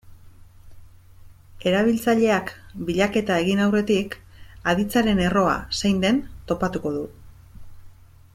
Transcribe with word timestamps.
Erabiltzaileak 1.71 2.49
bilaketa 2.87 3.37
egin 3.43 3.63
aurretik, 3.67 4.17
aditzaren 4.73 5.23
erroa 5.29 5.55
zein 5.83 6.05
den 6.09 6.21
topatuko 6.53 6.97
du. 6.99 7.07